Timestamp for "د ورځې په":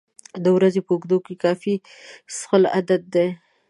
0.43-0.91